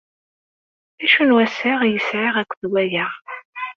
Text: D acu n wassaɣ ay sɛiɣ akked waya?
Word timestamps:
D 0.97 1.01
acu 1.05 1.21
n 1.27 1.35
wassaɣ 1.35 1.79
ay 1.81 1.97
sɛiɣ 2.07 2.35
akked 2.41 2.63
waya? 2.71 3.07